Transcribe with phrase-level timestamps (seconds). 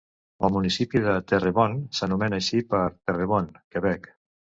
[0.47, 4.09] El municipi de Terrebonne s'anomena així per Terrebonne, Quebec.